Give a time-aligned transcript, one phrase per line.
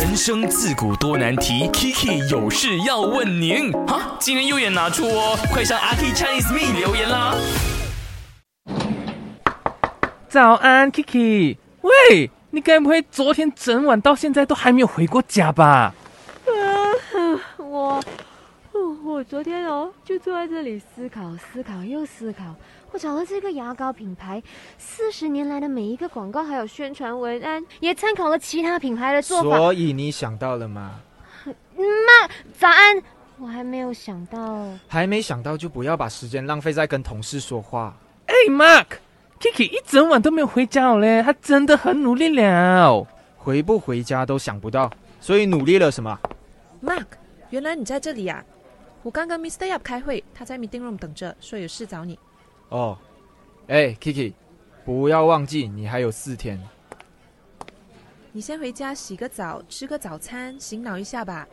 [0.00, 3.72] 人生自古多难题，Kiki 有事要问您。
[3.84, 7.34] 哈，今天右眼拿出哦，快上阿 K Chinese Me 留言啦。
[10.28, 11.56] 早安，Kiki。
[11.80, 15.92] 喂，你该不会昨天整晚到现在都还没有回过家吧？
[16.46, 18.00] 嗯，我，
[19.18, 22.54] 我昨天哦就坐在这里思考，思考又思考。
[22.92, 24.40] 我找了这个牙膏品牌
[24.78, 29.56] 四十年来的每一个广告还有宣传文案，也参考了其他品牌的做法。
[29.56, 31.00] 所以你想到了吗？
[31.44, 33.02] 妈，早安。
[33.38, 37.96] 我还没有想到，还没想到就不要把时间浪费在跟同事说话。
[38.26, 38.86] 哎，Mark。
[39.40, 43.04] Kiki 一整晚都没有回家嘞，他真的很努力了。
[43.36, 44.88] 回不回家都想不到，
[45.20, 46.16] 所以努力了什么
[46.80, 47.06] ？Mark，
[47.50, 48.44] 原来你在这里呀！
[49.02, 49.66] 我刚跟 Mr.
[49.66, 52.18] Yap 开会，他在 meeting room 等着，说有事找你。
[52.68, 52.98] 哦，
[53.68, 54.32] 哎，Kiki，
[54.84, 56.60] 不要忘记你还有四天。
[58.32, 61.48] 你先回家洗个澡，吃个早餐，醒脑一下吧。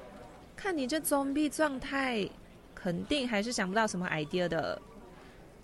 [0.55, 2.27] 看你这装逼状态，
[2.73, 4.81] 肯定还是想不到什么 idea 的。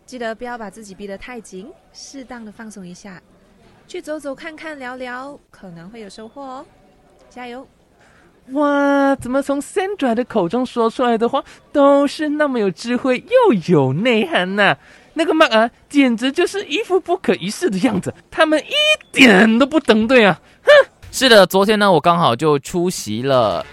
[0.06, 3.22] 记得不要把自己逼得太紧，适当的放松一下，
[3.88, 6.66] 去走走看看聊聊，可能会有收获哦。
[7.30, 7.68] 加油！
[8.50, 14.76] 哇，怎么从 Sandra 的口中说出来的话都是那么有智慧又有内涵呢？
[15.14, 18.74] 那个 Mark 啊，简直就是一副不可一世的样子，他们一
[19.12, 20.40] 点都不登对啊！
[20.64, 20.70] 哼，
[21.12, 23.66] 是的，昨天呢，我刚好就出席了。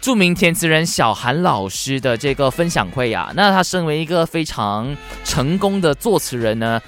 [0.00, 6.80] 著名填词人小韩老师的这个分享会呀，那他身为一个非常成功的作词人呢，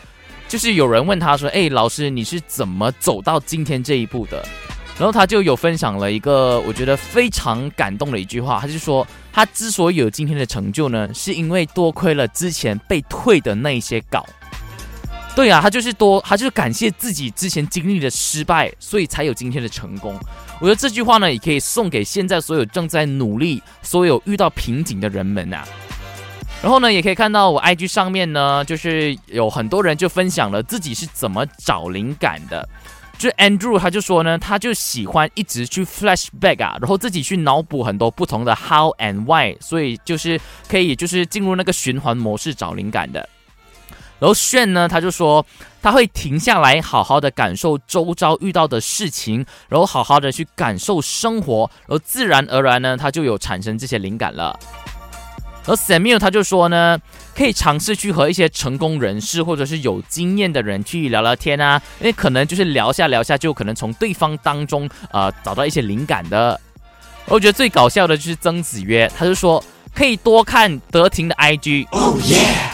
[0.49, 4.43] 就是有人问他说：“哎，老师，你是怎么走到今天这一步的？”
[5.01, 14.27] 然后他就有分享了一个我觉得非常感动的一句话，他就说：“他之所以有今天的成就呢，是因为多亏了之前被退的那一些稿。”
[15.35, 20.15] 对啊，他就是多，他就是感谢自己之前经历的失败，所以才有今天的成功。
[20.61, 25.67] 我觉得这句话呢，也可以送给现在所有正在努力、所有遇到瓶颈的人们啊。
[26.63, 32.69] 然后呢，也可以看到我 IG 上面呢，就是有很多人就分享了自己是怎么找灵感的。
[33.21, 43.29] 就 Andrew 他就说呢，他就喜欢一直去 flashback 啊，然后自己去脑补很多不同的 how and why，所以就是可以就是进入那个循环模式找灵感的。
[44.19, 45.45] 然后炫呢，他就说
[45.83, 54.59] 他会停下来，好好的感受周遭遇到的事情，然后好好的去感受生活，然后自然而然呢，他就有产生这些灵感了。
[55.67, 56.99] 而 Samuel 他就说呢，
[57.37, 66.61] 可以尝试去和一些成功人士或者是有经验的人去聊聊天啊，因为可能就是聊下聊下，就可能从对方当中呃找到一些灵感的。
[67.27, 69.63] 我觉得最搞笑的就是曾子曰，他就说。
[69.93, 71.85] 可以多看德廷的 IG，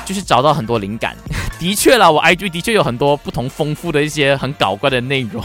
[0.05, 1.17] 就是找到很多灵感。
[1.59, 5.43] 的确啦，我 IG 的确有很多不同丰富的一些很搞怪的内容。